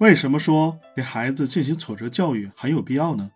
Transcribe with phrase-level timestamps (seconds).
[0.00, 3.30] 为什么说给孩子进行挫折教育很有必要呢？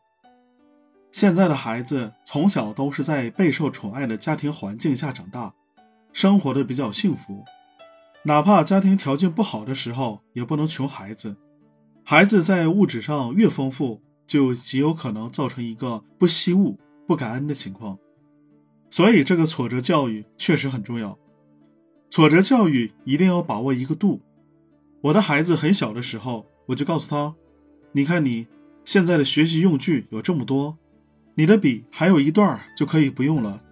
[1.13, 5.55] 现在的孩子从小都是在备受宠爱的家庭环境下长大，
[6.13, 7.45] 生活的比较幸福，
[8.25, 11.37] 哪怕家庭条件不好的时候，也不能穷孩子。
[12.05, 17.99] 孩子在物质上越丰富，就极有可能造成一个不惜物、不感恩的情况。
[18.91, 21.17] 所以，这个挫折教育确实很重要。
[22.11, 24.21] 挫折教育一定要把握一个度。
[25.01, 27.35] 我的孩子很小的时候，我就告诉他
[27.93, 28.47] ：“你看，你
[28.85, 30.77] 现在的学习用具有这么多。”
[31.37, 33.63] 你的笔还有一段就可以不用了。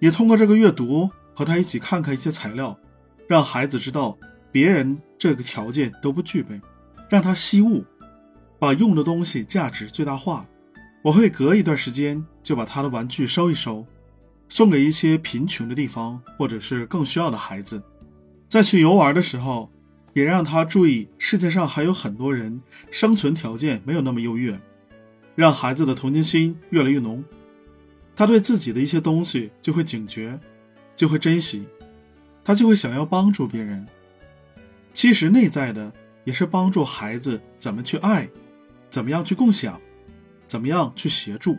[0.00, 2.76] 也通过这个阅读和他一起看看一些材料，
[3.28, 4.18] 让孩子知道
[4.50, 6.60] 别人这个条件都不具备，
[7.08, 7.84] 让他惜物，
[8.58, 10.44] 把用的东西价值最大化。
[11.00, 13.86] 我会隔一段时间就把他的玩具收一收，
[14.48, 17.80] 送给一些贫穷的地方或者是更需要的孩子。
[18.48, 19.70] 再去游玩的时候，
[20.14, 24.58] 也让他注意世界上还有很多人生存条件没有那么优越。
[25.34, 27.22] 让孩子的同情心越来越浓，
[28.14, 30.38] 他对自己的一些东西就会警觉，
[30.94, 31.66] 就会珍惜，
[32.44, 33.84] 他就会想要帮助别人。
[34.92, 38.28] 其实内在的也是帮助孩子怎么去爱，
[38.88, 39.80] 怎么样去共享，
[40.46, 41.58] 怎么样去协助。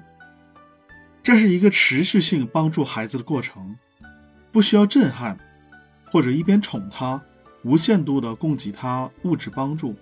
[1.21, 3.75] 这是一个持续性帮助孩子的过程，
[4.53, 5.37] 不需要震撼，
[6.09, 7.21] 或者一边宠他，
[7.65, 9.95] 无限度的供给他物质帮助，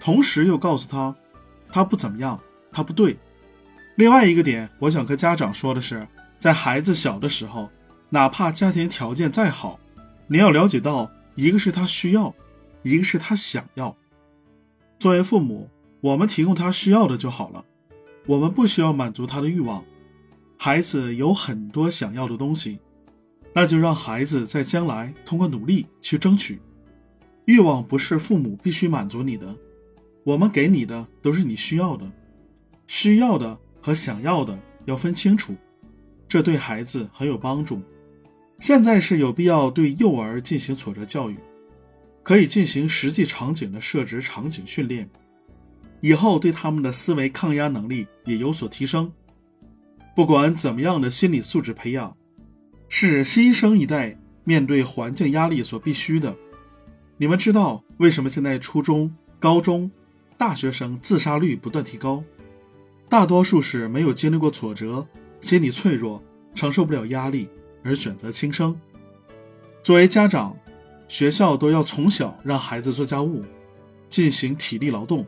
[0.00, 1.14] 同时又告诉他，
[1.70, 2.38] 他不怎么样。
[2.72, 3.16] 他不对。
[3.94, 7.70] 另外一个点，我想和家长说的是，在孩子小的时候，
[8.10, 9.78] 哪怕家庭条件再好，
[10.26, 12.34] 你要了解到，一个是他需要，
[12.82, 13.96] 一个是他想要。
[14.98, 17.64] 作为父母，我们提供他需要的就好了，
[18.26, 19.84] 我们不需要满足他的欲望。
[20.58, 22.80] 孩子有很多想要的东西，
[23.54, 26.60] 那就让孩子在将来通过努力去争取。
[27.46, 29.54] 欲望不是父母必须满足你的，
[30.24, 32.10] 我们给你的都是你需要的。
[32.88, 35.54] 需要的和想要的要分清楚，
[36.28, 37.80] 这对孩子很有帮助。
[38.58, 41.36] 现在是有必要对幼儿进行挫折教育，
[42.22, 45.08] 可以进行实际场景的设置场景训练，
[46.00, 49.12] 以后对他们的思维抗压能力也有所提升。
[50.16, 52.16] 不管怎么样的心理素质培养，
[52.88, 56.34] 是新生一代面对环境压力所必须的。
[57.18, 59.10] 你们知道为什么现在初中、
[59.40, 59.90] 高中、
[60.36, 62.22] 大学生自杀率不断提高？
[63.08, 65.06] 大多数是没有经历过挫折，
[65.40, 66.22] 心理脆弱，
[66.54, 67.48] 承受不了压力
[67.82, 68.78] 而选择轻生。
[69.82, 70.54] 作为家长，
[71.08, 73.42] 学校都要从小让孩子做家务，
[74.10, 75.26] 进行体力劳动，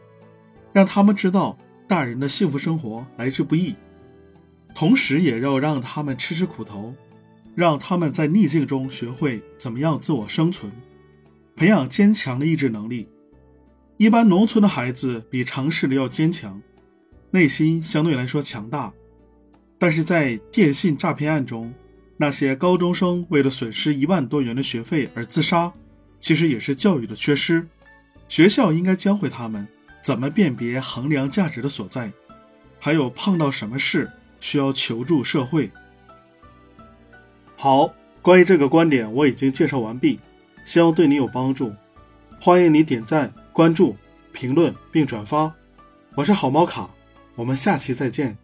[0.74, 1.56] 让他们知道
[1.86, 3.74] 大人的幸福生活来之不易，
[4.74, 6.92] 同时也要让他们吃吃苦头，
[7.54, 10.70] 让他们在逆境中学会怎么样自我生存，
[11.58, 13.08] 培养坚强的意志能力。
[13.96, 16.62] 一般农村的孩子比城市的要坚强。
[17.32, 18.92] 内心相对来说强大，
[19.76, 21.74] 但是在电信诈骗案中，
[22.16, 25.72] 那些高中生为了损失一万多元的学费而自杀，
[26.20, 27.66] 其实也是教育的缺失。
[28.28, 29.66] 学校应该教会他们
[30.00, 32.12] 怎么辨别衡量价值的所在，
[32.78, 34.08] 还有碰到什么事
[34.38, 35.72] 需要求助社会。
[37.56, 37.92] 好，
[38.22, 40.20] 关于这个观点我已经介绍完毕，
[40.68, 41.72] 希望对你有帮助。
[42.38, 43.96] 欢迎你点赞、关注、
[44.32, 45.50] 评论并转发。
[46.14, 46.90] 我是好猫卡。
[47.36, 48.36] 我们下期再见。